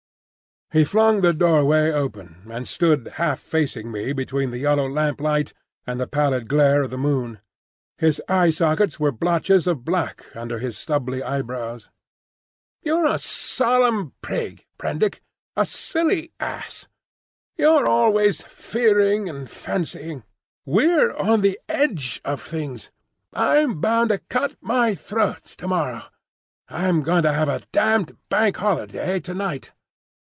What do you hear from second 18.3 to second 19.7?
fearing and